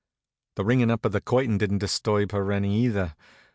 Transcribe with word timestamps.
The 0.55 0.65
ringin' 0.65 0.89
up 0.89 1.05
of 1.05 1.11
the 1.11 1.21
curtain 1.21 1.59
didn't 1.59 1.77
disturb 1.77 2.31
her 2.31 2.51
any, 2.51 2.85
either. 2.85 3.13